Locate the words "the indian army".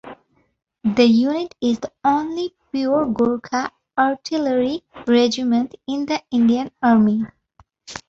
6.07-7.21